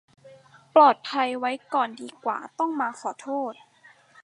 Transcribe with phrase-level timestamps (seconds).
[0.75, 3.53] ปลอดภัยไว้ก่อนดีกว่าต้องมาขอโทษ